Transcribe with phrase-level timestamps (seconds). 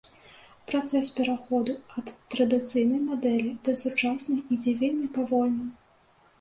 [0.69, 5.65] Працэс пераходу ад традыцыйнай мадэлі да сучаснай ідзе вельмі павольна.